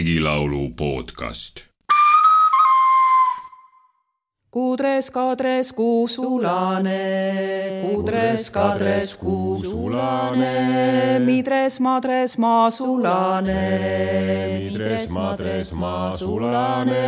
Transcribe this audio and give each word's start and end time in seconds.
regilaulu 0.00 0.72
podcast. 0.76 1.60
Kudres, 4.50 5.10
kadres, 5.10 5.72
kuusulane, 5.72 7.02
kudres, 7.84 8.48
kadres, 8.50 9.12
kuusulane, 9.20 10.54
midres, 11.20 11.78
madres, 11.80 12.38
maasulane, 12.38 13.60
midres, 14.58 15.04
madres, 15.10 15.72
maasulane, 15.72 17.04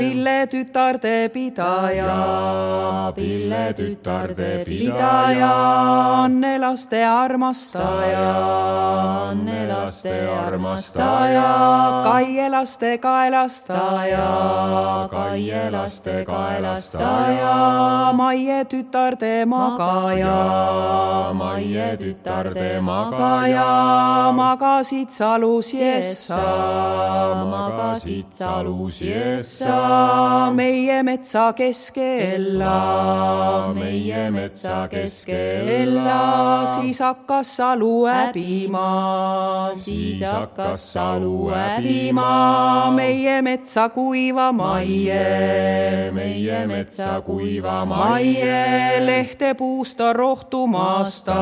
Pille 0.00 0.46
tütarde 0.50 1.28
pidaja, 1.28 2.16
Pille 3.14 3.64
tütarde 3.76 4.64
pidaja, 4.64 5.52
Anne 6.24 6.58
laste 6.58 7.04
armastaja, 7.04 8.26
Anne 9.28 9.68
laste 10.02 10.28
armastaja, 10.28 12.02
Kaie 12.04 12.50
laste 12.50 12.98
kaelastaja, 12.98 15.08
Kaie 15.10 15.70
laste 15.70 16.24
kaelastaja, 16.26 18.12
Maie 18.12 18.64
tütarde 18.64 19.46
magaja, 19.46 21.32
Maie 21.34 21.96
tütarde 21.96 22.80
magaja, 22.80 24.32
magasid 24.34 25.10
salus 25.10 25.72
jessa, 25.72 26.42
magasid 27.46 28.32
salus 28.32 29.02
jessa, 29.02 30.50
meie 30.54 31.02
metsa 31.02 31.52
keskella, 31.52 33.72
meie 33.74 34.30
metsa 34.30 34.88
keskella, 34.90 35.70
ella, 35.70 36.66
siis 36.66 37.00
hakkas 37.00 37.56
salu 37.56 38.06
häbima, 38.06 39.72
siis 39.92 40.30
hakkas 40.32 40.92
salu 40.92 41.50
häbima, 41.50 42.90
meie 42.94 43.42
metsa 43.42 43.88
kuiva 43.88 44.52
maie, 44.52 46.10
meie 46.12 46.66
metsa 46.66 47.20
kuiva 47.24 47.84
maie, 47.88 49.00
lehte 49.06 49.54
puusta 49.58 50.12
rohtumasta, 50.12 51.36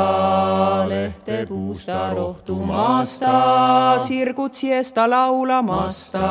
lehte 0.88 1.46
puusta 1.48 2.14
rohtumasta, 2.14 3.34
sirgud 4.06 4.54
siesta 4.54 5.10
laulamasta, 5.10 6.28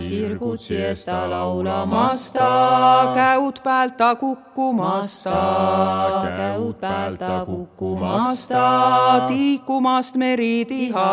sirgud 0.00 0.58
siesta 0.58 1.30
laulamasta, 1.30 2.50
käud 3.14 3.62
päälta 3.64 4.14
kukkumasta, 4.14 5.36
käud 6.36 6.74
päälta 6.80 7.44
kukkumasta, 7.46 8.66
tiikumast 9.28 10.16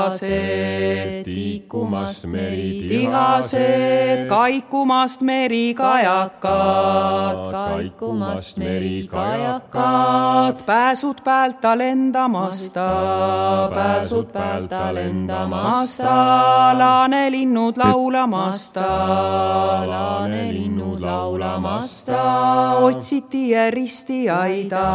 meritihased, 0.08 1.23
tiikumast 1.23 2.25
meritihased, 2.25 2.88
tihased, 2.88 4.27
kaikumast 4.27 5.22
merikajakad, 5.22 7.52
kaikumast 7.52 8.58
merikajakad, 8.58 10.58
pääsud 10.66 11.16
päälta 11.23 11.77
lendamasta, 11.77 12.89
pääsud 13.73 14.25
päälta 14.25 14.95
lendamasta, 14.95 16.09
laanelinnud 16.77 17.77
laulamasta, 17.77 18.81
laanelinnud 19.88 20.99
laulamasta, 20.99 22.23
otsiti 22.80 23.71
ristiaida, 23.71 24.94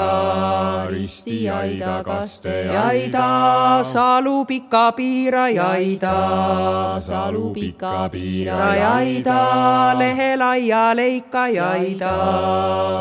kasteaida, 0.90 0.90
ristiaida, 0.90 2.02
kasteaida, 2.04 2.82
aida, 2.88 3.84
salu 3.84 4.44
pika 4.46 4.92
piirajaida, 4.92 6.14
salu 7.00 7.52
pika 7.52 8.08
piirajaida, 8.12 9.38
lehe 9.98 10.36
laia 10.36 10.94
leikajaida, 10.94 12.12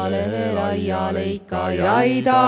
lehe 0.10 0.54
laia 0.56 1.12
leikajaida, 1.14 1.86
jaida, 1.86 2.42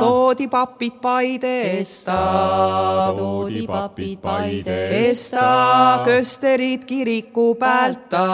toodi 0.00 0.48
papid 0.48 1.00
Paide 1.00 1.80
esta, 1.80 3.12
toodi 3.16 3.66
papid 3.66 4.18
Paide 4.20 5.08
esta, 5.10 6.02
kösterid 6.04 6.84
kiriku 6.84 7.54
päälta, 7.54 8.24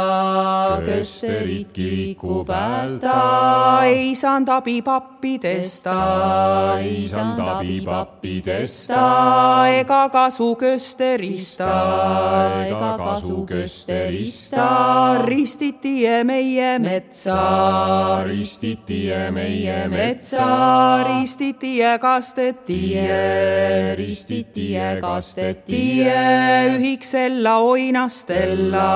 kösterid 0.87 1.73
kiriku 1.73 2.45
päälta, 2.45 3.19
ei 3.85 4.15
saanud 4.15 4.49
abi 4.49 4.76
pappidesta, 4.83 5.95
ei 6.81 7.09
saanud 7.09 7.41
abi 7.41 7.81
pappidest, 7.85 8.91
ega 9.81 10.09
kasu 10.13 10.55
kösterista, 10.61 11.71
ega 12.67 12.93
kasu 13.01 13.45
kösterist, 13.49 14.55
ristiti 15.27 15.95
meie 16.25 16.79
metsa, 16.79 18.25
ristiti 18.27 19.03
meie 19.33 19.89
metsa, 19.89 20.49
ristiti 21.09 21.79
kasteti, 22.01 22.81
ristiti 23.97 24.69
kasteti, 25.01 25.83
ühiksella 26.77 27.57
oinastella, 27.59 28.91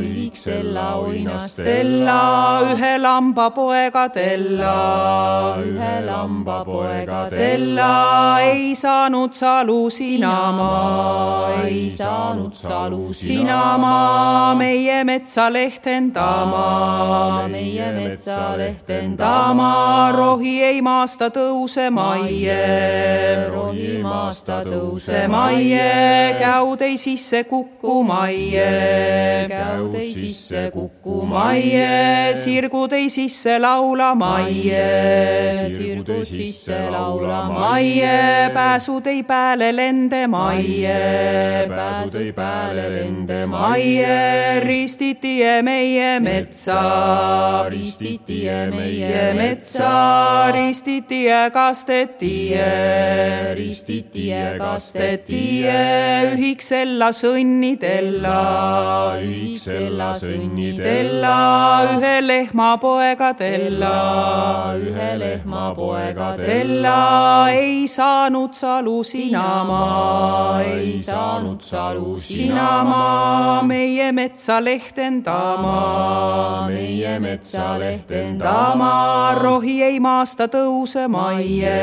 ühiksella 0.00 0.86
oinastella, 1.04 2.20
ühe 2.74 2.94
lamba 2.98 3.50
poegadella, 3.50 4.74
ühe 5.64 5.94
lamba 6.06 6.64
poegadella, 6.64 7.30
Tella 7.30 8.40
ei 8.42 8.74
saanud 8.76 9.32
salu 9.32 9.90
sinama, 9.90 10.70
ei 11.64 11.90
saanud 11.90 12.54
salu 12.54 13.12
sinama, 13.12 14.54
meie 14.58 15.04
metsa 15.04 15.48
lehtendama, 15.52 17.48
meie 17.48 17.92
metsa 17.92 18.56
lehtendama, 18.56 19.20
dama, 19.20 20.12
rohi 20.16 20.56
ei 20.64 20.80
maasta 20.82 21.30
tõuse 21.34 21.88
maie, 21.94 22.58
rohi 23.50 23.98
maasta 24.02 24.60
tõuse 24.66 25.26
maie, 25.30 26.36
käud 26.40 26.82
ei 26.86 26.96
sisse 27.00 27.44
kukku 27.50 28.00
maie, 28.06 29.46
käud 29.50 29.94
ei 29.98 30.12
sisse 30.14 30.68
kukku 30.74 31.24
maie, 31.28 32.34
sirgud 32.38 32.92
ei 32.96 33.10
sisse 33.12 33.58
laula 33.62 34.12
maie, 34.18 34.79
sirgud 35.70 36.08
ei 36.14 36.24
sisse 36.24 36.78
laula 36.90 37.42
maie, 37.50 38.50
pääsud 38.54 39.06
ei 39.06 39.22
pääle 39.22 39.70
lende 39.76 40.26
maie, 40.30 40.96
pääsud 41.68 42.18
ei 42.20 42.32
pääle 42.32 42.86
lende 42.94 43.40
maie, 43.46 44.60
ristiti 44.64 45.38
meie 45.62 46.20
metsa, 46.20 46.80
ristiti 47.68 48.42
meie 48.74 49.32
metsa, 49.34 50.52
ristiti 50.52 51.24
kasteti, 51.52 52.34
ristiti 53.54 54.28
kasteti, 54.58 55.44
ühiksella 56.34 57.10
sõnnidella, 57.14 58.38
ühiksella 59.24 60.12
sõnnidella, 60.18 61.00
tella, 61.00 61.36
ühe 61.96 62.14
lehma 62.24 62.70
poegadella, 62.80 63.94
ühe 64.78 65.18
lehma 65.18 65.74
poegadella, 65.74 66.46
tella. 66.46 67.50
Ei 67.50 67.88
saanud 67.88 68.54
salu 68.54 69.04
sinama, 69.04 70.60
ei 70.64 70.98
saanud 70.98 71.60
salu 71.60 72.20
sinama, 72.20 73.62
meie 73.66 74.12
metsa 74.12 74.64
lehtendama, 74.64 76.68
meie 76.68 77.18
metsa 77.20 77.78
lehtendama, 77.78 78.44
dama, 78.44 79.34
rohi 79.40 79.80
ei 79.82 80.00
maasta 80.00 80.46
tõuse 80.50 81.06
maie, 81.10 81.76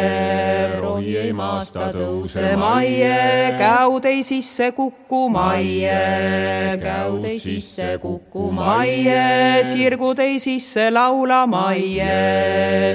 rohi 0.82 1.18
ei 1.18 1.34
maasta 1.34 1.90
tõuse 1.96 2.56
maie, 2.60 3.54
käud 3.60 4.06
ei 4.10 4.24
sisse 4.24 4.72
kukku 4.78 5.28
maie, 5.34 6.78
käud 6.82 7.26
ei 7.28 7.40
sisse 7.40 7.98
kukku 8.02 8.50
maie, 8.56 9.64
sirgud 9.68 10.20
ei 10.24 10.40
sisse 10.44 10.90
laula 10.94 11.44
maie, 11.50 12.12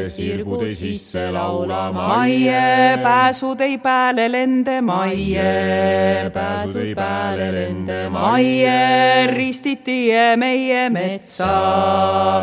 sirgud 0.08 0.62
ei 0.66 0.74
sisse 0.74 1.30
laula 1.34 1.92
maie, 1.92 2.98
pääsud 3.02 3.60
ei 3.60 3.78
pääle 3.78 4.28
lende 4.32 4.80
maie, 4.80 6.30
pääsud 6.34 6.76
ei 6.82 6.94
pääle 6.94 7.48
lende 7.54 7.98
maie, 8.12 9.26
ristiti 9.32 10.12
meie 10.36 10.90
metsa, 10.90 11.50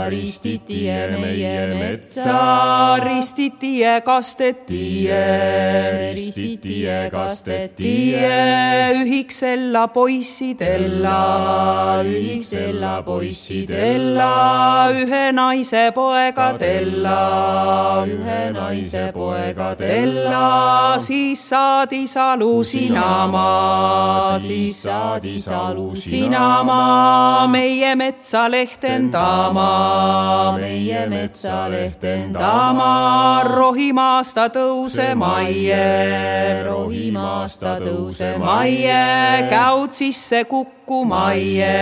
ristiti 0.09 0.81
meie 1.19 1.55
metsa, 1.75 2.97
ristiti 3.03 3.75
kasteti, 4.05 5.07
ristiti 6.13 6.83
kasteti, 7.11 7.95
ühiksella 9.03 9.87
poissidella, 9.93 11.17
ühiksella 12.03 12.89
Della 12.89 13.03
poissi 13.03 13.65
Della 13.65 14.89
ühe 14.91 15.31
naise 15.31 15.91
poega 15.93 16.53
Della, 16.57 17.19
ühe 18.07 18.39
naise 18.53 19.11
poega 19.13 19.73
Della, 19.79 20.97
siis 20.99 21.41
saadi 21.49 22.07
salu 22.07 22.63
sinama, 22.63 24.37
siis 24.39 24.83
saadi 24.83 25.37
salu 25.39 25.95
sinama 25.95 27.47
meie 27.51 27.95
metsa 27.95 28.47
lehtendama, 28.51 29.69
meie 30.59 31.05
metsa 31.09 31.67
lehtendama, 31.71 32.39
dama 32.39 33.43
rohimaast 33.47 34.35
ta 34.35 34.47
tõuse 34.53 35.13
majje, 35.19 36.63
rohimaast 36.67 37.61
ta 37.63 37.77
tõuse 37.81 38.35
majje, 38.41 38.99
käud 39.51 39.95
sisse 39.95 40.43
kukku 40.49 41.03
majje, 41.09 41.73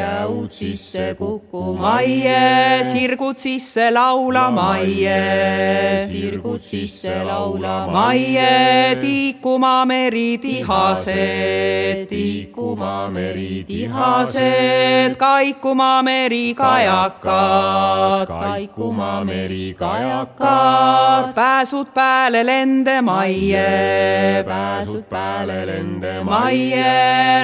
käud 0.00 0.50
sisse 0.54 1.14
kukku 1.18 1.74
majje, 1.78 2.84
sirgud 2.90 3.40
sisse 3.40 3.90
laula 3.94 4.48
majje, 4.60 6.06
sirgud 6.10 6.60
sisse 6.60 7.14
laulama, 7.24 7.92
majje 7.92 8.96
tiikuma 9.00 9.84
meri 9.86 10.38
tihased, 10.38 12.06
tiikuma 12.10 13.10
meri 13.14 13.64
tihased, 13.68 15.16
kaikuma 15.16 16.02
meri 16.02 16.54
kajakad, 16.54 18.28
kaikuma 18.28 19.24
meri 19.24 19.74
kajakad, 19.78 21.32
pääsud 21.34 21.92
pääle 21.94 22.44
lende 22.46 23.00
majje, 23.00 24.44
pääsud 24.46 25.04
pääle 25.08 25.64
lende 25.66 26.14
majje, 26.24 26.84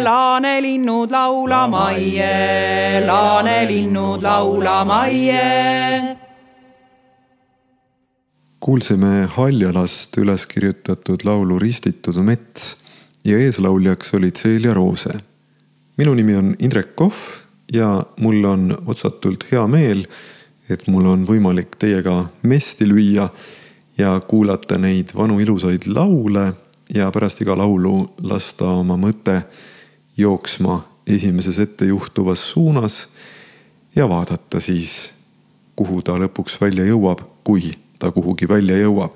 laanelinnud 0.05 1.11
laula 1.11 1.67
majje, 1.67 3.03
laanelinnud 3.07 4.23
laula 4.23 4.85
majje. 4.85 6.26
Kuulsime 8.67 9.29
Haljalast 9.31 10.17
üles 10.19 10.43
kirjutatud 10.51 11.23
laulu 11.23 11.55
Ristitud 11.63 12.17
mets 12.27 12.73
ja 13.25 13.39
eeslauljaks 13.39 14.11
oli 14.19 14.33
Celia 14.35 14.75
Roose. 14.75 15.13
minu 15.97 16.15
nimi 16.15 16.35
on 16.35 16.57
Indrek 16.59 16.97
Kohv 16.97 17.15
ja 17.73 18.03
mul 18.19 18.45
on 18.45 18.75
otsatult 18.87 19.47
hea 19.53 19.63
meel, 19.71 20.03
et 20.69 20.83
mul 20.91 21.07
on 21.07 21.23
võimalik 21.29 21.79
teiega 21.79 22.17
mesti 22.43 22.91
lüüa 22.91 23.29
ja 23.99 24.19
kuulata 24.21 24.79
neid 24.83 25.15
vanu 25.15 25.39
ilusaid 25.39 25.87
laule 25.87 26.51
ja 26.95 27.07
pärast 27.15 27.47
iga 27.47 27.55
laulu 27.55 28.03
lasta 28.23 28.75
oma 28.83 28.99
mõte 28.99 29.45
jooksma 30.17 30.81
esimeses 31.07 31.63
ettejuhtuvas 31.63 32.51
suunas 32.51 33.05
ja 33.95 34.11
vaadata 34.11 34.61
siis, 34.61 35.13
kuhu 35.77 36.03
ta 36.03 36.19
lõpuks 36.19 36.59
välja 36.61 36.91
jõuab, 36.91 37.23
kui 37.47 37.86
ta 37.99 38.11
kuhugi 38.13 38.49
välja 38.49 38.77
jõuab. 38.77 39.13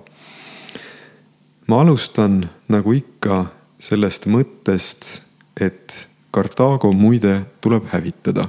ma 1.67 1.81
alustan 1.81 2.49
nagu 2.69 2.93
ikka 2.93 3.47
sellest 3.79 4.27
mõttest, 4.27 5.23
et 5.61 6.07
Kartaago 6.31 6.93
muide 6.93 7.41
tuleb 7.61 7.85
hävitada. 7.93 8.49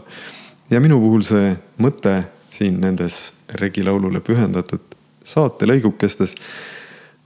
ja 0.69 0.79
minu 0.79 0.99
puhul 0.99 1.21
see 1.21 1.55
mõte 1.79 2.23
siin 2.49 2.79
nendes 2.81 3.33
regilaulule 3.59 4.19
pühendatud 4.19 4.81
saatelõigukestes 5.23 6.35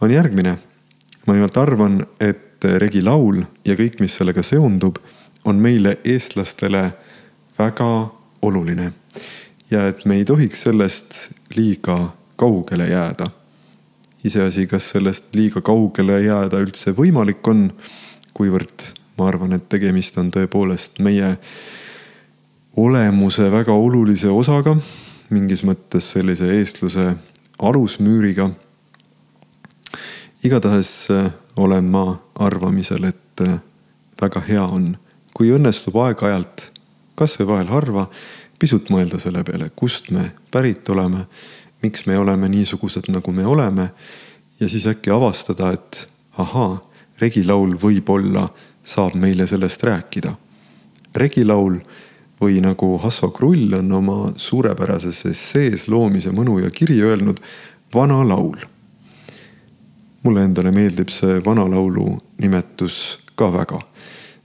on 0.01 0.12
järgmine. 0.12 0.58
ma 1.28 1.34
nimelt 1.34 1.58
arvan, 1.58 2.06
et 2.22 2.63
regilaul 2.63 3.42
ja 3.66 3.75
kõik, 3.75 4.00
mis 4.00 4.13
sellega 4.13 4.44
seondub, 4.44 4.98
on 5.46 5.56
meile, 5.56 5.98
eestlastele 6.04 6.92
väga 7.58 8.10
oluline. 8.42 8.94
ja 9.72 9.88
et 9.88 10.06
me 10.06 10.16
ei 10.16 10.25
tohiks 10.25 10.62
sellest 10.62 11.31
liiga 11.56 12.13
kaugele 12.36 12.90
jääda. 12.90 13.30
iseasi, 14.26 14.68
kas 14.68 14.90
sellest 14.90 15.36
liiga 15.36 15.62
kaugele 15.62 16.22
jääda 16.22 16.58
üldse 16.58 16.96
võimalik 16.98 17.48
on, 17.48 17.68
kuivõrd 18.34 18.88
ma 19.18 19.28
arvan, 19.30 19.54
et 19.54 19.68
tegemist 19.70 20.18
on 20.18 20.32
tõepoolest 20.34 21.00
meie 21.00 21.36
olemuse 22.76 23.52
väga 23.52 23.74
olulise 23.74 24.30
osaga, 24.30 24.76
mingis 25.30 25.64
mõttes 25.64 26.12
sellise 26.16 26.50
eestluse 26.58 27.14
alusmüüriga. 27.60 28.50
igatahes 30.44 31.08
olen 31.58 31.86
ma 31.86 32.20
arvamisel, 32.36 33.04
et 33.04 33.42
väga 34.22 34.42
hea 34.48 34.64
on, 34.64 34.96
kui 35.34 35.52
õnnestub 35.52 35.96
aeg-ajalt, 36.04 36.72
kasvõi 37.16 37.48
vahel 37.48 37.72
harva, 37.72 38.10
pisut 38.60 38.90
mõelda 38.92 39.20
selle 39.20 39.44
peale, 39.44 39.70
kust 39.76 40.12
me 40.12 40.30
pärit 40.52 40.90
oleme, 40.90 41.26
miks 41.86 42.06
me 42.10 42.18
oleme 42.18 42.50
niisugused, 42.50 43.12
nagu 43.14 43.32
me 43.32 43.46
oleme. 43.46 43.90
ja 44.60 44.70
siis 44.70 44.88
äkki 44.88 45.12
avastada, 45.12 45.72
et 45.76 46.08
ahaa, 46.38 46.80
regilaul 47.20 47.76
võib-olla 47.82 48.48
saab 48.84 49.16
meile 49.20 49.48
sellest 49.48 49.84
rääkida. 49.84 50.34
regilaul 51.16 51.80
või 52.42 52.60
nagu 52.62 52.98
Hasso 53.00 53.30
Krull 53.32 53.74
on 53.78 53.92
oma 53.92 54.18
suurepärases 54.36 55.26
essees 55.30 55.88
Loomise 55.88 56.34
mõnu 56.36 56.60
ja 56.64 56.70
kiri 56.70 57.02
öelnud, 57.02 57.40
vana 57.94 58.24
laul. 58.28 58.58
mulle 60.24 60.44
endale 60.44 60.72
meeldib 60.72 61.10
see 61.14 61.40
vanalaulu 61.46 62.18
nimetus 62.42 63.20
ka 63.36 63.52
väga. 63.54 63.80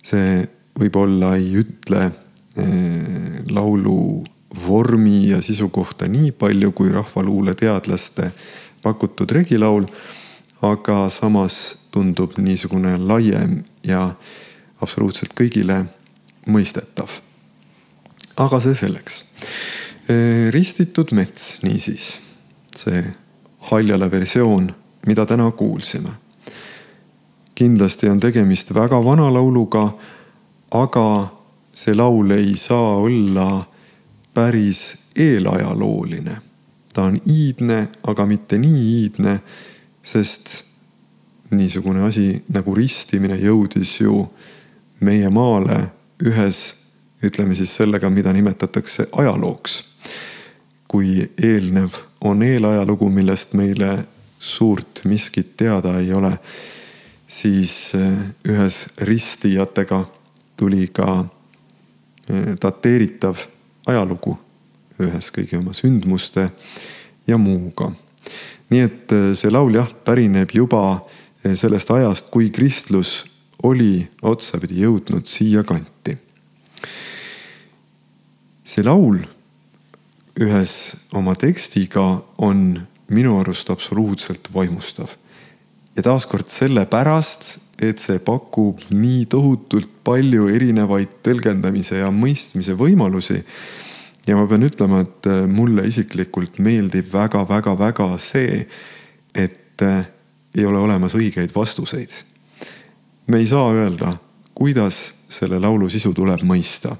see 0.02 0.46
võib-olla 0.78 1.36
ei 1.36 1.56
ütle 1.64 2.10
eh, 2.56 3.42
laulu 3.50 4.24
vormi 4.66 5.28
ja 5.28 5.42
sisu 5.42 5.68
kohta 5.68 6.08
nii 6.08 6.32
palju 6.32 6.72
kui 6.72 6.90
rahvaluule 6.92 7.54
teadlaste 7.54 8.32
pakutud 8.82 9.30
regilaul, 9.30 9.86
aga 10.62 11.08
samas 11.10 11.78
tundub 11.90 12.38
niisugune 12.38 12.96
laiem 12.98 13.60
ja 13.86 14.14
absoluutselt 14.80 15.34
kõigile 15.36 15.84
mõistetav. 16.46 17.08
aga 18.36 18.60
see 18.60 18.74
selleks. 18.74 19.24
ristitud 20.50 21.12
mets, 21.12 21.62
niisiis, 21.62 22.20
see 22.76 23.04
haljale 23.70 24.10
versioon, 24.10 24.74
mida 25.06 25.26
täna 25.26 25.50
kuulsime. 25.50 26.10
kindlasti 27.54 28.08
on 28.08 28.20
tegemist 28.20 28.74
väga 28.74 29.04
vana 29.04 29.32
lauluga, 29.32 29.92
aga 30.70 31.28
see 31.72 31.94
laul 31.94 32.30
ei 32.30 32.56
saa 32.56 32.96
olla 32.96 33.69
päris 34.34 34.96
eelajalooline. 35.16 36.36
ta 36.92 37.02
on 37.02 37.20
iidne, 37.26 37.88
aga 38.02 38.26
mitte 38.26 38.58
nii 38.58 39.02
iidne, 39.02 39.40
sest 40.02 40.64
niisugune 41.50 42.02
asi 42.02 42.42
nagu 42.50 42.74
ristimine 42.74 43.36
jõudis 43.38 44.00
ju 44.00 44.24
meie 45.00 45.28
maale 45.30 45.78
ühes, 46.26 46.74
ütleme 47.22 47.54
siis 47.54 47.76
sellega, 47.76 48.10
mida 48.10 48.32
nimetatakse 48.32 49.06
ajalooks. 49.12 49.84
kui 50.88 51.30
eelnev 51.42 51.94
on 52.20 52.42
eelajalugu, 52.42 53.08
millest 53.08 53.52
meile 53.54 54.04
suurt 54.38 55.04
miskit 55.04 55.56
teada 55.56 55.98
ei 56.00 56.12
ole, 56.12 56.32
siis 57.26 57.92
ühes 58.48 58.86
ristijatega 58.98 60.04
tuli 60.56 60.88
ka 60.92 61.24
dateeritav 62.62 63.38
ajalugu 63.90 64.36
ühes 65.00 65.30
kõigi 65.32 65.58
oma 65.58 65.74
sündmuste 65.76 66.50
ja 67.26 67.38
muuga. 67.38 67.90
nii 68.70 68.82
et 68.86 69.12
see 69.34 69.50
laul 69.50 69.74
jah, 69.74 69.88
pärineb 70.04 70.52
juba 70.54 71.02
sellest 71.42 71.90
ajast, 71.90 72.30
kui 72.30 72.50
kristlus 72.54 73.24
oli 73.66 74.04
otsapidi 74.22 74.82
jõudnud 74.84 75.26
siia 75.28 75.64
kanti. 75.64 76.16
see 78.64 78.84
laul 78.86 79.18
ühes 80.40 80.74
oma 81.16 81.34
tekstiga 81.34 82.22
on 82.38 82.80
minu 83.10 83.38
arust 83.40 83.70
absoluutselt 83.70 84.48
vaimustav. 84.54 85.08
ja 85.96 86.02
taaskord 86.02 86.46
sellepärast, 86.46 87.58
et 87.80 87.98
see 87.98 88.18
pakub 88.24 88.82
nii 88.92 89.24
tohutult 89.30 89.88
palju 90.04 90.48
erinevaid 90.52 91.20
tõlgendamise 91.24 92.02
ja 92.02 92.10
mõistmise 92.12 92.76
võimalusi. 92.76 93.42
ja 94.26 94.36
ma 94.36 94.46
pean 94.46 94.62
ütlema, 94.62 95.00
et 95.00 95.26
mulle 95.48 95.86
isiklikult 95.88 96.58
meeldib 96.58 97.08
väga-väga-väga 97.12 98.18
see, 98.18 98.66
et 99.34 99.82
ei 100.54 100.66
ole 100.66 100.78
olemas 100.78 101.14
õigeid 101.14 101.54
vastuseid. 101.54 102.10
me 103.26 103.38
ei 103.38 103.46
saa 103.46 103.72
öelda, 103.72 104.16
kuidas 104.54 105.14
selle 105.30 105.58
laulu 105.58 105.88
sisu 105.88 106.12
tuleb 106.14 106.42
mõista. 106.42 106.96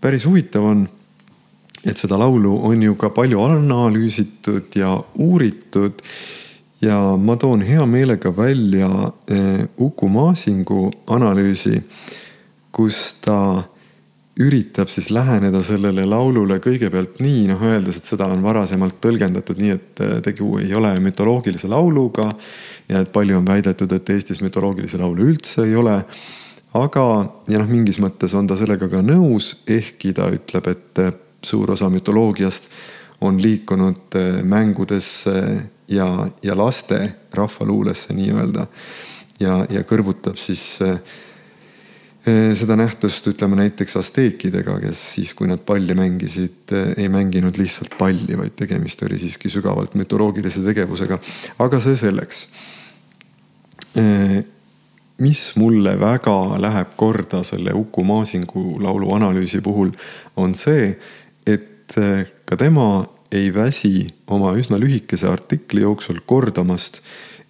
päris 0.00 0.26
huvitav 0.26 0.64
on, 0.64 0.88
et 1.84 1.96
seda 1.96 2.18
laulu 2.18 2.52
on 2.68 2.82
ju 2.82 2.94
ka 2.94 3.10
palju 3.10 3.40
analüüsitud 3.42 4.76
ja 4.76 4.92
uuritud. 5.16 6.02
Ja 6.80 7.16
ma 7.16 7.36
toon 7.36 7.62
hea 7.66 7.86
meelega 7.86 8.30
välja 8.36 8.88
Uku 9.78 10.08
Maasingu 10.08 10.90
analüüsi, 11.10 11.82
kus 12.72 13.16
ta 13.24 13.38
üritab 14.38 14.90
siis 14.90 15.10
läheneda 15.10 15.60
sellele 15.66 16.04
laulule 16.06 16.60
kõigepealt 16.62 17.18
nii, 17.22 17.46
noh 17.50 17.62
öeldes, 17.66 17.98
et 17.98 18.06
seda 18.06 18.28
on 18.30 18.42
varasemalt 18.44 19.00
tõlgendatud 19.02 19.58
nii, 19.58 19.72
et 19.74 20.02
äh, 20.04 20.18
tegu 20.22 20.52
ei 20.62 20.70
ole 20.78 20.92
mütoloogilise 21.02 21.70
lauluga. 21.70 22.28
ja 22.88 23.02
et 23.02 23.10
palju 23.12 23.38
on 23.38 23.46
väidetud, 23.46 23.92
et 23.92 24.10
Eestis 24.10 24.40
mütoloogilisi 24.40 24.98
laule 24.98 25.26
üldse 25.26 25.64
ei 25.66 25.74
ole. 25.76 25.96
aga, 26.74 27.04
ja 27.48 27.58
noh, 27.58 27.66
mingis 27.66 27.98
mõttes 27.98 28.34
on 28.38 28.46
ta 28.46 28.56
sellega 28.56 28.88
ka 28.88 29.02
nõus, 29.02 29.56
ehkki 29.66 30.12
ta 30.14 30.30
ütleb, 30.30 30.70
et 30.70 31.02
äh, 31.02 31.12
suur 31.42 31.74
osa 31.74 31.90
mütoloogiast 31.90 32.70
on 33.20 33.42
liikunud 33.42 34.14
mängudesse 34.46 35.34
ja, 35.88 36.28
ja 36.42 36.56
laste 36.58 37.14
rahvaluulesse 37.34 38.14
nii-öelda. 38.14 38.66
ja, 39.40 39.64
ja 39.70 39.82
kõrvutab 39.86 40.36
siis 40.40 40.78
äh, 40.82 40.98
seda 42.58 42.76
nähtust 42.76 43.26
ütleme 43.30 43.56
näiteks 43.56 43.96
asteekidega, 44.00 44.78
kes 44.82 45.00
siis, 45.14 45.32
kui 45.34 45.48
nad 45.48 45.62
palli 45.64 45.94
mängisid, 45.96 46.72
eh, 46.74 46.92
ei 47.04 47.08
mänginud 47.08 47.56
lihtsalt 47.56 47.96
palli, 47.98 48.36
vaid 48.36 48.56
tegemist 48.58 49.02
oli 49.06 49.18
siiski 49.20 49.50
sügavalt 49.52 49.94
mütoloogilise 49.94 50.64
tegevusega. 50.66 51.18
aga 51.58 51.80
see 51.80 51.96
selleks. 51.96 52.48
Mis 55.18 55.40
mulle 55.56 55.94
väga 55.98 56.60
läheb 56.60 56.92
korda 56.96 57.40
selle 57.42 57.72
Uku 57.74 58.04
Masingu 58.04 58.82
laulu 58.82 59.14
analüüsi 59.16 59.60
puhul, 59.64 59.90
on 60.36 60.54
see, 60.54 60.92
et 61.46 61.96
ka 62.46 62.56
tema 62.60 63.06
ei 63.32 63.50
väsi 63.54 64.06
oma 64.26 64.54
üsna 64.56 64.78
lühikese 64.80 65.28
artikli 65.28 65.82
jooksul 65.84 66.20
kordamast, 66.26 67.00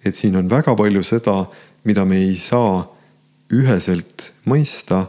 et 0.05 0.15
siin 0.15 0.35
on 0.39 0.49
väga 0.49 0.75
palju 0.75 1.03
seda, 1.03 1.43
mida 1.87 2.05
me 2.05 2.19
ei 2.23 2.35
saa 2.35 2.83
üheselt 3.55 4.29
mõista 4.49 5.05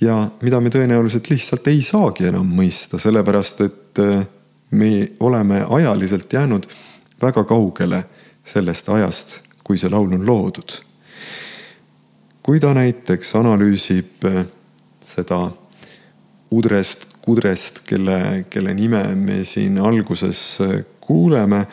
ja 0.00 0.18
mida 0.42 0.60
me 0.60 0.72
tõenäoliselt 0.72 1.30
lihtsalt 1.32 1.68
ei 1.72 1.80
saagi 1.82 2.28
enam 2.28 2.48
mõista, 2.56 3.00
sellepärast 3.00 3.64
et 3.64 4.02
äh, 4.02 4.26
me 4.70 5.08
oleme 5.20 5.64
ajaliselt 5.68 6.32
jäänud 6.32 6.68
väga 7.22 7.44
kaugele 7.48 8.04
sellest 8.44 8.88
ajast, 8.92 9.38
kui 9.64 9.78
see 9.80 9.90
laul 9.90 10.12
on 10.12 10.26
loodud. 10.26 10.80
kui 12.44 12.60
ta 12.60 12.74
näiteks 12.76 13.34
analüüsib 13.40 14.24
äh, 14.28 14.44
seda 15.00 15.48
Udrest 16.52 17.13
Kudrest, 17.24 17.82
kelle, 17.88 18.44
kelle 18.52 18.74
nime 18.76 19.02
me 19.16 19.42
siin 19.48 19.78
alguses 19.80 20.40
äh, 20.60 20.82
kuuleme 21.00 21.64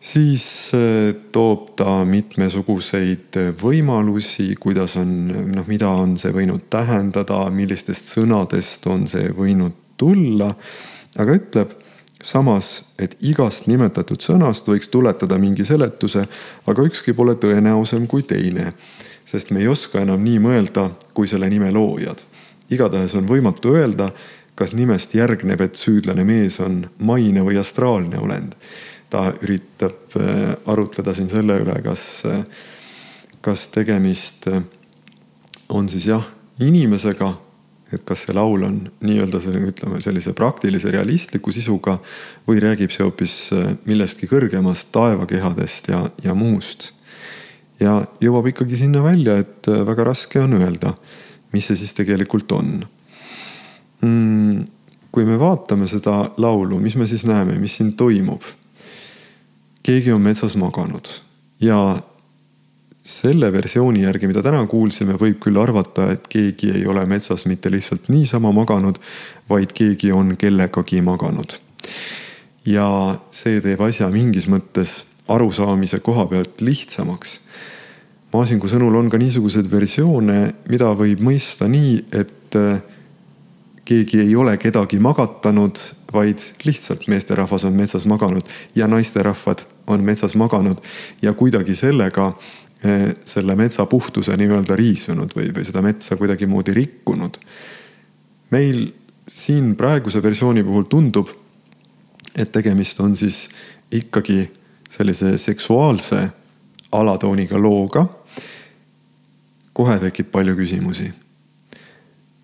siis 0.00 0.70
äh, 0.74 1.14
toob 1.32 1.72
ta 1.78 2.04
mitmesuguseid 2.06 3.40
võimalusi, 3.60 4.52
kuidas 4.60 4.96
on, 5.00 5.16
noh, 5.54 5.66
mida 5.66 5.90
on 5.90 6.14
see 6.20 6.34
võinud 6.34 6.68
tähendada, 6.70 7.42
millistest 7.50 8.14
sõnadest 8.14 8.86
on 8.92 9.08
see 9.10 9.32
võinud 9.34 9.82
tulla. 9.96 10.52
aga 11.16 11.32
ütleb 11.32 11.74
samas, 12.26 12.84
et 12.98 13.16
igast 13.24 13.68
nimetatud 13.70 14.20
sõnast 14.22 14.68
võiks 14.68 14.90
tuletada 14.92 15.38
mingi 15.38 15.64
seletuse, 15.64 16.26
aga 16.66 16.86
ükski 16.88 17.14
pole 17.14 17.36
tõenäosem 17.40 18.06
kui 18.06 18.22
teine. 18.22 18.72
sest 19.26 19.50
me 19.50 19.60
ei 19.60 19.68
oska 19.68 20.00
enam 20.00 20.22
nii 20.22 20.38
mõelda, 20.38 20.90
kui 21.14 21.26
selle 21.26 21.48
nime 21.50 21.70
loojad. 21.74 22.22
Igatahes 22.70 23.14
on 23.14 23.28
võimatu 23.28 23.74
öelda, 23.76 24.10
kas 24.56 24.72
nimest 24.72 25.14
järgneb, 25.14 25.60
et 25.60 25.76
süüdlane 25.76 26.24
mees 26.24 26.60
on 26.64 26.84
maine 26.98 27.42
või 27.44 27.58
astraalne 27.60 28.18
olend 28.18 28.56
ta 29.10 29.30
üritab 29.42 30.16
äh, 30.18 30.54
arutleda 30.66 31.14
siin 31.14 31.30
selle 31.30 31.60
üle, 31.62 31.76
kas, 31.84 32.04
äh, 32.26 32.42
kas 33.44 33.66
tegemist 33.74 34.48
äh, 34.50 34.62
on 35.72 35.88
siis 35.90 36.08
jah, 36.10 36.24
inimesega, 36.62 37.32
et 37.94 38.02
kas 38.06 38.24
see 38.26 38.34
laul 38.34 38.64
on 38.66 38.80
nii-öelda 39.06 39.40
selline, 39.42 39.70
ütleme 39.70 40.00
sellise 40.02 40.34
praktilise 40.34 40.90
realistliku 40.94 41.54
sisuga 41.54 42.00
või 42.48 42.58
räägib 42.62 42.90
see 42.90 43.06
hoopis 43.06 43.36
millestki 43.86 44.26
kõrgemast, 44.30 44.90
taevakehadest 44.94 45.92
ja, 45.92 46.00
ja 46.24 46.34
muust. 46.34 46.90
ja 47.78 48.00
jõuab 48.22 48.50
ikkagi 48.50 48.80
sinna 48.80 49.04
välja, 49.04 49.38
et 49.38 49.70
väga 49.70 50.08
raske 50.10 50.42
on 50.42 50.58
öelda, 50.58 50.96
mis 51.56 51.70
see 51.70 51.80
siis 51.80 51.96
tegelikult 51.96 52.52
on 52.52 52.74
mm,. 54.04 54.64
kui 55.10 55.24
me 55.24 55.40
vaatame 55.40 55.88
seda 55.88 56.20
laulu, 56.36 56.78
mis 56.82 56.98
me 57.00 57.08
siis 57.08 57.24
näeme, 57.24 57.56
mis 57.62 57.78
siin 57.80 57.94
toimub 57.96 58.44
keegi 59.86 60.12
on 60.12 60.22
metsas 60.22 60.56
maganud 60.60 61.08
ja 61.62 61.78
selle 63.06 63.52
versiooni 63.54 64.02
järgi, 64.02 64.26
mida 64.26 64.42
täna 64.42 64.64
kuulsime, 64.66 65.14
võib 65.20 65.38
küll 65.44 65.60
arvata, 65.62 66.08
et 66.10 66.26
keegi 66.30 66.72
ei 66.74 66.86
ole 66.90 67.04
metsas 67.06 67.44
mitte 67.46 67.70
lihtsalt 67.70 68.08
niisama 68.10 68.50
maganud, 68.54 68.98
vaid 69.48 69.70
keegi 69.76 70.10
on 70.12 70.34
kellegagi 70.40 71.02
maganud. 71.06 71.54
ja 72.66 72.86
see 73.30 73.60
teeb 73.62 73.80
asja 73.86 74.08
mingis 74.10 74.48
mõttes 74.50 75.04
arusaamise 75.30 76.00
koha 76.02 76.26
pealt 76.26 76.60
lihtsamaks. 76.60 77.40
Maasingu 78.34 78.68
sõnul 78.68 78.96
on 78.98 79.08
ka 79.10 79.20
niisuguseid 79.20 79.68
versioone, 79.70 80.40
mida 80.68 80.90
võib 80.98 81.22
mõista 81.24 81.68
nii, 81.70 81.92
et 82.12 82.56
keegi 83.86 84.20
ei 84.20 84.34
ole 84.36 84.56
kedagi 84.58 84.98
magatanud, 85.02 85.78
vaid 86.12 86.42
lihtsalt 86.66 87.06
meesterahvas 87.10 87.66
on 87.68 87.76
metsas 87.78 88.06
maganud 88.08 88.48
ja 88.74 88.88
naisterahvad 88.90 89.62
on 89.92 90.04
metsas 90.04 90.34
maganud 90.38 90.80
ja 91.22 91.32
kuidagi 91.38 91.74
sellega 91.78 92.30
eh, 92.82 93.08
selle 93.26 93.56
metsa 93.58 93.86
puhtuse 93.86 94.36
nii-öelda 94.38 94.76
riisunud 94.78 95.34
või, 95.36 95.50
või 95.54 95.66
seda 95.68 95.82
metsa 95.86 96.18
kuidagimoodi 96.18 96.74
rikkunud. 96.74 97.38
meil 98.50 98.86
siin 99.28 99.74
praeguse 99.76 100.22
versiooni 100.22 100.62
puhul 100.64 100.86
tundub, 100.90 101.28
et 102.36 102.52
tegemist 102.52 103.00
on 103.00 103.16
siis 103.16 103.48
ikkagi 103.90 104.50
sellise 104.90 105.38
seksuaalse 105.38 106.28
alatooniga 106.92 107.58
looga. 107.58 108.06
kohe 109.72 109.98
tekib 109.98 110.30
palju 110.32 110.56
küsimusi. 110.56 111.12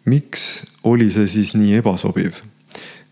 miks 0.04 0.62
oli 0.84 1.10
see 1.10 1.28
siis 1.28 1.54
nii 1.54 1.74
ebasobiv? 1.80 2.42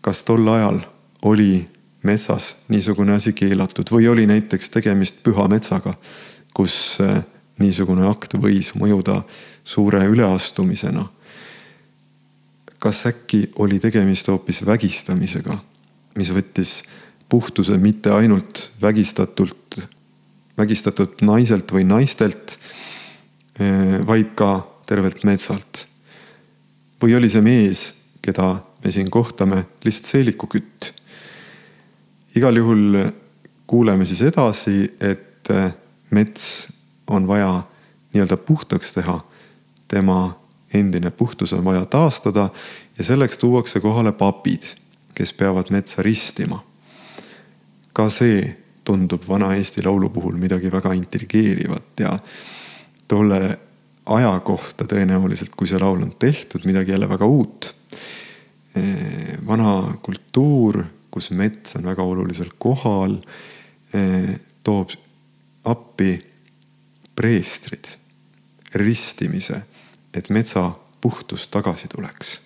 kas 0.01 0.23
tol 0.23 0.47
ajal 0.47 0.81
oli 1.21 1.67
metsas 2.03 2.55
niisugune 2.69 3.13
asi 3.13 3.33
keelatud 3.33 3.89
või 3.91 4.07
oli 4.09 4.25
näiteks 4.25 4.69
tegemist 4.69 5.21
püha 5.23 5.47
metsaga, 5.47 5.93
kus 6.53 6.97
äh, 7.01 7.21
niisugune 7.61 8.07
akt 8.09 8.33
võis 8.41 8.73
mõjuda 8.75 9.21
suure 9.63 10.05
üleastumisena. 10.09 11.07
kas 12.81 13.05
äkki 13.05 13.51
oli 13.61 13.77
tegemist 13.79 14.27
hoopis 14.27 14.65
vägistamisega, 14.65 15.59
mis 16.17 16.31
võttis 16.33 16.81
puhtuse 17.29 17.77
mitte 17.77 18.09
ainult 18.09 18.71
vägistatult, 18.81 19.77
vägistatud 20.61 21.21
naiselt 21.25 21.73
või 21.73 21.85
naistelt, 21.89 22.57
äh, 23.59 23.99
vaid 24.07 24.35
ka 24.37 24.59
tervelt 24.85 25.23
metsalt. 25.23 25.87
või 27.01 27.15
oli 27.17 27.29
see 27.33 27.41
mees, 27.41 27.79
keda 28.21 28.61
me 28.83 28.91
siin 28.93 29.09
kohtame, 29.09 29.65
lihtsalt 29.83 30.05
seelikukütt 30.05 30.91
igal 32.35 32.55
juhul 32.55 33.11
kuuleme 33.67 34.05
siis 34.05 34.21
edasi, 34.21 34.93
et 35.01 35.49
äh, 35.51 35.73
mets 36.09 36.67
on 37.07 37.27
vaja 37.27 37.63
nii-öelda 38.13 38.37
puhtaks 38.37 38.93
teha. 38.93 39.21
tema 39.87 40.39
endine 40.73 41.11
puhtus 41.11 41.53
on 41.53 41.63
vaja 41.63 41.85
taastada 41.85 42.49
ja 42.97 43.03
selleks 43.03 43.37
tuuakse 43.37 43.79
kohale 43.79 44.11
papid, 44.11 44.63
kes 45.13 45.33
peavad 45.33 45.65
metsa 45.69 46.01
ristima. 46.01 46.63
ka 47.93 48.09
see 48.09 48.57
tundub 48.83 49.27
vana 49.27 49.53
Eesti 49.55 49.83
Laulu 49.85 50.09
puhul 50.09 50.39
midagi 50.41 50.71
väga 50.71 50.93
intrigeerivat 50.93 51.99
ja 51.99 52.15
tolle 53.07 53.41
aja 54.05 54.31
kohta 54.39 54.85
tõenäoliselt, 54.89 55.53
kui 55.55 55.67
see 55.69 55.79
laul 55.79 56.01
on 56.01 56.15
tehtud, 56.19 56.65
midagi 56.65 56.91
jälle 56.91 57.09
väga 57.09 57.25
uut. 57.25 57.75
vana 59.45 59.97
kultuur 60.01 60.79
kus 61.11 61.31
mets 61.35 61.75
on 61.75 61.85
väga 61.85 62.03
olulisel 62.03 62.53
kohal, 62.57 63.17
eh, 63.93 64.39
toob 64.63 64.95
appi 65.67 66.15
preestrid, 67.15 67.89
ristimise, 68.79 69.61
et 70.13 70.29
metsa 70.29 70.71
puhtus 71.01 71.47
tagasi 71.47 71.87
tuleks. 71.87 72.39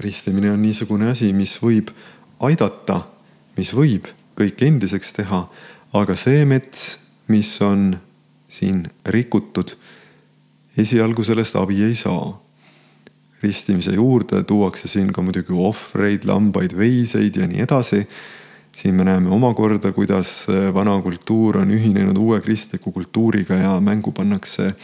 ristimine 0.00 0.48
on 0.52 0.62
niisugune 0.62 1.10
asi, 1.10 1.32
mis 1.36 1.58
võib 1.60 1.90
aidata, 2.40 3.02
mis 3.56 3.68
võib 3.76 4.06
kõik 4.40 4.64
endiseks 4.66 5.12
teha, 5.16 5.44
aga 5.96 6.16
see 6.18 6.44
mets, 6.48 6.98
mis 7.30 7.52
on 7.62 7.92
siin 8.50 8.84
rikutud, 9.06 9.74
esialgu 10.80 11.24
sellest 11.26 11.58
abi 11.60 11.82
ei 11.86 11.96
saa 11.98 12.32
ristimise 13.40 13.94
juurde 13.96 14.42
tuuakse 14.44 14.88
siin 14.88 15.12
ka 15.12 15.22
muidugi 15.24 15.54
ohvreid, 15.56 16.26
lambaid, 16.28 16.74
veiseid 16.76 17.36
ja 17.40 17.48
nii 17.48 17.64
edasi. 17.64 18.06
siin 18.72 18.94
me 18.94 19.04
näeme 19.04 19.30
omakorda, 19.34 19.92
kuidas 19.92 20.46
äh, 20.48 20.74
vana 20.74 21.00
kultuur 21.02 21.56
on 21.58 21.70
ühinenud 21.70 22.16
uue 22.16 22.40
kristliku 22.40 22.92
kultuuriga 22.92 23.54
ja 23.54 23.72
mängu 23.80 24.12
pannakse 24.12 24.74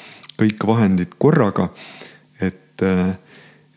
kõik 0.41 0.67
vahendid 0.67 1.15
korraga. 1.19 1.69
et 2.41 2.83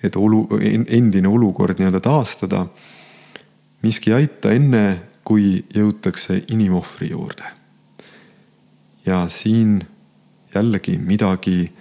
et 0.03 0.15
olu, 0.15 0.47
endine 0.87 1.27
olukord 1.27 1.79
nii-öelda 1.79 1.99
taastada. 1.99 2.65
miski 3.81 4.11
ei 4.11 4.15
aita 4.15 4.51
enne, 4.51 4.99
kui 5.23 5.63
jõutakse 5.75 6.43
inimohvri 6.47 7.09
juurde. 7.11 7.43
ja 9.05 9.27
siin 9.29 9.83
jällegi 10.53 10.97
midagi 10.97 11.71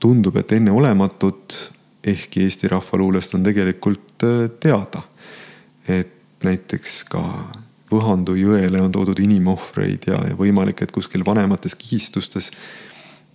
tundub, 0.00 0.36
et 0.36 0.52
enneolematut, 0.52 1.72
ehkki 2.04 2.42
Eesti 2.42 2.68
rahvaluulest 2.68 3.34
on 3.34 3.42
tegelikult 3.42 4.24
äh, 4.24 4.50
teada. 4.60 5.02
et 5.88 6.42
näiteks 6.42 7.04
ka 7.10 7.22
Võhandu 7.92 8.32
jõele 8.38 8.80
on 8.80 8.92
toodud 8.92 9.18
inimohvreid 9.20 10.06
ja, 10.08 10.16
ja 10.30 10.36
võimalik, 10.38 10.80
et 10.82 10.92
kuskil 10.94 11.26
vanemates 11.26 11.74
kihistustes 11.76 12.48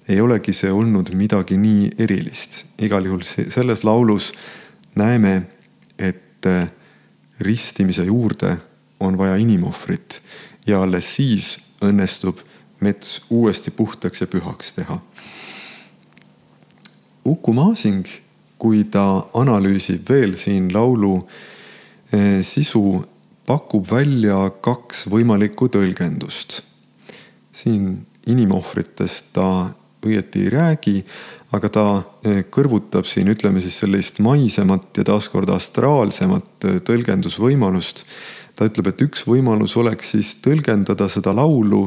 ei 0.10 0.22
olegi 0.24 0.54
see 0.56 0.72
olnud 0.72 1.12
midagi 1.14 1.58
nii 1.62 1.92
erilist. 2.00 2.64
igal 2.82 3.06
juhul 3.06 3.24
selles 3.28 3.84
laulus 3.84 4.32
näeme, 4.96 5.42
et 6.00 6.46
äh, 6.46 6.72
ristimise 7.40 8.08
juurde 8.08 8.58
on 9.00 9.18
vaja 9.18 9.36
inimohvrit 9.36 10.22
ja 10.68 10.82
alles 10.82 11.10
siis 11.16 11.58
õnnestub 11.84 12.40
mets 12.80 13.22
uuesti 13.30 13.72
puhtaks 13.72 14.22
ja 14.22 14.28
pühaks 14.28 14.74
teha. 14.76 15.00
Uku 17.26 17.54
Masing, 17.54 18.06
kui 18.58 18.86
ta 18.92 19.28
analüüsib 19.38 20.10
veel 20.10 20.36
siin 20.40 20.72
laulu 20.74 21.20
äh, 22.14 22.40
sisu, 22.42 23.04
pakub 23.48 23.88
välja 23.92 24.50
kaks 24.62 25.06
võimalikku 25.12 25.70
tõlgendust. 25.72 26.62
siin 27.58 28.06
inimohvritest 28.28 29.32
ta 29.34 29.74
õieti 30.06 30.46
ei 30.46 30.50
räägi, 30.54 30.96
aga 31.56 31.70
ta 31.74 31.86
eh, 32.28 32.44
kõrvutab 32.52 33.08
siin, 33.08 33.30
ütleme 33.32 33.62
siis 33.64 33.80
sellist 33.82 34.20
maisemat 34.24 35.00
ja 35.00 35.06
taaskord 35.08 35.50
astraalsemat 35.54 36.68
eh, 36.68 36.80
tõlgendusvõimalust. 36.88 38.04
Ta 38.58 38.66
ütleb, 38.66 38.90
et 38.90 39.04
üks 39.06 39.28
võimalus 39.30 39.76
oleks 39.78 40.16
siis 40.16 40.34
tõlgendada 40.42 41.06
seda 41.14 41.34
laulu 41.36 41.86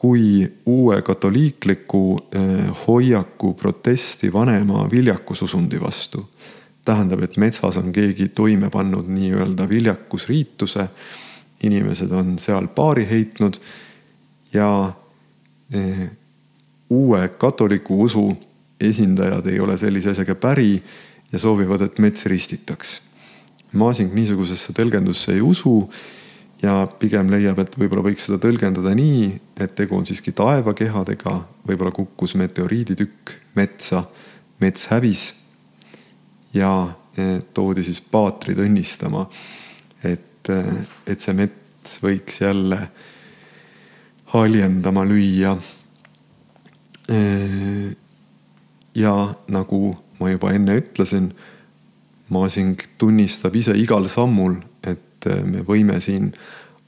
kui 0.00 0.40
uue 0.66 1.02
katoliikliku 1.04 2.04
eh, 2.32 2.70
hoiaku 2.86 3.52
protesti 3.54 4.32
vanema 4.32 4.86
viljakususundi 4.90 5.80
vastu. 5.80 6.28
tähendab, 6.84 7.20
et 7.22 7.36
metsas 7.36 7.76
on 7.76 7.92
keegi 7.92 8.30
toime 8.32 8.70
pannud 8.70 9.08
nii-öelda 9.08 9.68
viljakusriituse. 9.68 10.88
inimesed 11.62 12.12
on 12.12 12.38
seal 12.38 12.68
paari 12.74 13.06
heitnud 13.10 13.60
ja 14.52 14.92
uue 16.90 17.28
katoliku 17.28 18.02
usu 18.02 18.36
esindajad 18.80 19.46
ei 19.46 19.60
ole 19.60 19.76
sellise 19.76 20.10
asjaga 20.10 20.34
päri 20.34 20.82
ja 21.32 21.38
soovivad, 21.38 21.84
et 21.84 21.98
mets 21.98 22.26
ristitaks. 22.26 23.00
Masing 23.72 24.14
niisugusesse 24.14 24.74
tõlgendusse 24.74 25.34
ei 25.36 25.42
usu 25.44 25.74
ja 26.62 26.84
pigem 27.00 27.30
leiab, 27.32 27.60
et 27.62 27.76
võib-olla 27.78 28.04
võiks 28.04 28.26
seda 28.26 28.40
tõlgendada 28.42 28.92
nii, 28.96 29.28
et 29.60 29.74
tegu 29.78 29.96
on 29.96 30.06
siiski 30.08 30.34
taevakehadega, 30.36 31.36
võib-olla 31.68 31.92
kukkus 31.94 32.34
meteoriiditükk 32.40 33.36
metsa, 33.56 34.04
mets 34.60 34.88
hävis 34.90 35.22
ja 36.54 36.72
e, 37.16 37.38
toodi 37.54 37.84
siis 37.86 38.02
paatrid 38.02 38.60
õnnistama, 38.60 39.24
et, 40.04 40.50
e, 40.50 40.60
et 41.06 41.22
see 41.22 41.36
mets 41.38 41.96
võiks 42.04 42.42
jälle 42.42 42.82
haljendama 44.34 45.04
lüüa. 45.08 45.54
Äh, 47.10 47.96
ja 48.94 49.14
nagu 49.48 49.94
ma 50.20 50.30
juba 50.30 50.52
enne 50.54 50.76
ütlesin, 50.78 51.30
Masing 52.30 52.78
tunnistab 52.98 53.56
ise 53.58 53.74
igal 53.78 54.08
sammul, 54.08 54.56
et 54.86 55.26
äh, 55.26 55.42
me 55.44 55.64
võime 55.66 55.98
siin 56.00 56.30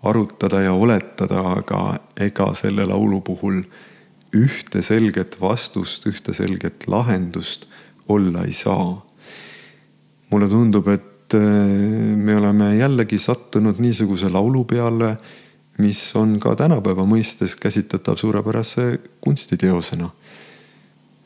arutada 0.02 0.62
ja 0.62 0.72
oletada, 0.74 1.42
aga 1.58 1.82
ega 2.22 2.52
selle 2.58 2.86
laulu 2.86 3.20
puhul 3.26 3.62
ühte 4.32 4.82
selget 4.82 5.36
vastust, 5.40 6.06
ühte 6.08 6.34
selget 6.34 6.88
lahendust 6.88 7.68
olla 8.08 8.46
ei 8.46 8.52
saa. 8.52 9.02
mulle 10.30 10.48
tundub, 10.48 10.88
et 10.88 11.34
äh, 11.34 11.40
me 12.16 12.36
oleme 12.36 12.74
jällegi 12.76 13.18
sattunud 13.18 13.78
niisuguse 13.78 14.30
laulu 14.32 14.64
peale 14.64 15.16
mis 15.78 16.00
on 16.18 16.36
ka 16.40 16.54
tänapäeva 16.58 17.04
mõistes 17.08 17.54
käsitletav 17.56 18.18
suurepärase 18.20 18.98
kunstiteosena. 19.20 20.10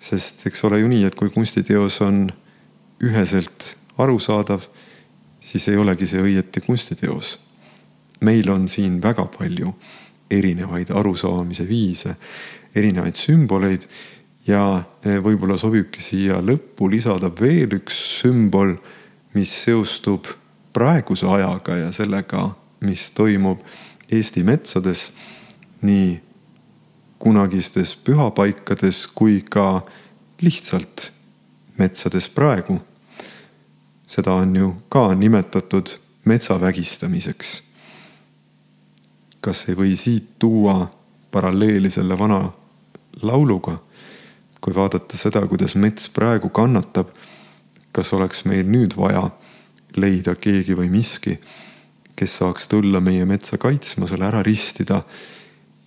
sest 0.00 0.46
eks 0.46 0.64
ole 0.64 0.79
ju 0.79 0.88
nii, 0.88 1.05
et 1.05 1.14
kui 1.14 1.31
kunstiteos 1.35 2.00
on 2.05 2.29
üheselt 3.02 3.76
arusaadav, 3.98 4.66
siis 5.40 5.68
ei 5.68 5.76
olegi 5.76 6.06
see 6.06 6.22
õieti 6.22 6.62
kunstiteos. 6.66 7.38
meil 8.20 8.48
on 8.50 8.68
siin 8.68 9.02
väga 9.02 9.26
palju 9.26 9.74
erinevaid 10.30 10.90
arusaamise 10.90 11.68
viise, 11.68 12.14
erinevaid 12.74 13.14
sümboleid 13.14 13.85
ja 14.46 14.82
e, 15.04 15.18
võib-olla 15.20 15.59
sobibki 15.59 16.02
siia 16.02 16.40
lõppu 16.40 16.88
lisada 16.90 17.30
veel 17.40 17.76
üks 17.76 17.98
sümbol, 18.22 18.76
mis 19.35 19.52
seostub 19.64 20.26
praeguse 20.72 21.26
ajaga 21.28 21.76
ja 21.76 21.92
sellega, 21.92 22.48
mis 22.80 23.11
toimub 23.16 23.61
Eesti 24.12 24.44
metsades, 24.46 25.11
nii 25.82 26.20
kunagistes 27.18 27.96
pühapaikades 28.06 29.06
kui 29.14 29.40
ka 29.42 29.82
lihtsalt 30.42 31.09
metsades 31.78 32.28
praegu. 32.30 32.78
Seda 34.06 34.32
on 34.32 34.56
ju 34.56 34.74
ka 34.88 35.14
nimetatud 35.14 35.90
metsa 36.24 36.60
vägistamiseks. 36.60 37.62
kas 39.40 39.68
ei 39.68 39.76
või 39.78 39.96
siit 39.96 40.38
tuua 40.38 40.90
paralleeli 41.30 41.90
selle 41.90 42.18
vana 42.18 42.50
lauluga? 43.22 43.78
kui 44.60 44.74
vaadata 44.74 45.16
seda, 45.16 45.46
kuidas 45.46 45.76
mets 45.76 46.08
praegu 46.10 46.48
kannatab, 46.48 47.08
kas 47.92 48.12
oleks 48.12 48.44
meil 48.44 48.66
nüüd 48.66 48.96
vaja 48.96 49.30
leida 49.96 50.34
keegi 50.34 50.74
või 50.74 50.88
miski 50.90 51.38
kes 52.16 52.38
saaks 52.40 52.68
tulla 52.72 53.00
meie 53.04 53.26
metsa 53.28 53.58
kaitsma, 53.60 54.08
selle 54.08 54.26
ära 54.28 54.42
ristida. 54.44 55.02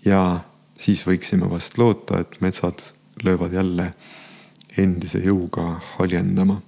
ja 0.05 0.39
siis 0.79 1.01
võiksime 1.03 1.49
vast 1.51 1.77
loota, 1.77 2.21
et 2.21 2.37
metsad 2.41 2.79
löövad 3.23 3.53
jälle 3.53 3.91
endise 4.77 5.19
jõuga 5.19 5.79
haljendama. 5.97 6.61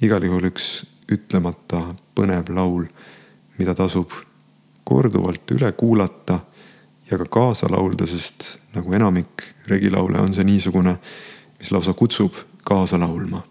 Igal 0.00 0.24
juhul 0.24 0.48
üks 0.48 0.70
ütlemata 1.10 1.82
põnev 2.16 2.52
laul, 2.54 2.86
mida 3.58 3.74
tasub 3.76 4.14
korduvalt 4.84 5.50
üle 5.54 5.72
kuulata 5.72 6.40
ja 7.10 7.18
ka 7.18 7.26
kaasa 7.26 7.68
laulda, 7.70 8.06
sest 8.06 8.56
nagu 8.74 8.94
enamik 8.94 9.44
regilaule 9.68 10.20
on 10.22 10.34
see 10.34 10.46
niisugune, 10.46 10.96
mis 11.58 11.72
lausa 11.74 11.94
kutsub 11.94 12.36
kaasa 12.64 13.00
laulma 13.00 13.42